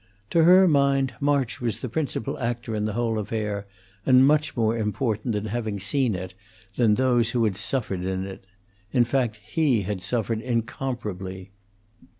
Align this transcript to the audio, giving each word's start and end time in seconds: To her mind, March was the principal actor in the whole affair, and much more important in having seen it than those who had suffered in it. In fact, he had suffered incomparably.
To 0.31 0.45
her 0.45 0.67
mind, 0.67 1.13
March 1.19 1.61
was 1.61 1.81
the 1.81 1.87
principal 1.87 2.39
actor 2.39 2.73
in 2.75 2.85
the 2.85 2.93
whole 2.93 3.19
affair, 3.19 3.67
and 4.03 4.25
much 4.25 4.57
more 4.57 4.75
important 4.75 5.35
in 5.35 5.45
having 5.45 5.79
seen 5.79 6.15
it 6.15 6.33
than 6.75 6.95
those 6.95 7.29
who 7.29 7.43
had 7.43 7.55
suffered 7.55 8.01
in 8.03 8.25
it. 8.25 8.43
In 8.91 9.03
fact, 9.05 9.37
he 9.43 9.83
had 9.83 10.01
suffered 10.01 10.41
incomparably. 10.41 11.51